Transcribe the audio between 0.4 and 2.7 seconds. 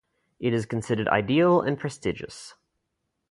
is considered ideal and prestigious.